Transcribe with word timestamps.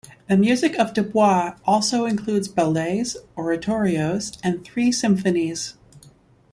The 0.27 0.35
music 0.35 0.79
of 0.79 0.95
Dubois 0.95 1.53
also 1.63 2.05
includes 2.05 2.47
ballets, 2.47 3.15
oratorios 3.37 4.31
and 4.43 4.65
three 4.65 4.91
symphonies. 4.91 5.75